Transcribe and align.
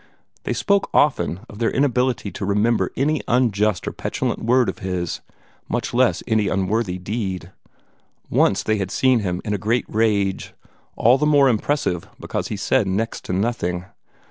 They 0.45 0.53
spoke 0.53 0.89
often 0.95 1.41
of 1.47 1.59
their 1.59 1.69
inability 1.69 2.31
to 2.31 2.43
remember 2.43 2.91
any 2.97 3.21
unjust 3.27 3.87
or 3.87 3.91
petulant 3.91 4.43
word 4.43 4.67
of 4.67 4.79
his 4.79 5.21
much 5.69 5.93
less 5.93 6.23
any 6.25 6.47
unworthy 6.47 6.97
deed. 6.97 7.51
Once 8.27 8.63
they 8.63 8.77
had 8.77 8.89
seen 8.89 9.19
him 9.19 9.43
in 9.45 9.53
a 9.53 9.59
great 9.59 9.85
rage, 9.87 10.55
all 10.95 11.19
the 11.19 11.27
more 11.27 11.47
impressive 11.47 12.09
because 12.19 12.47
he 12.47 12.57
said 12.57 12.87
next 12.87 13.23
to 13.25 13.33
nothing. 13.33 13.85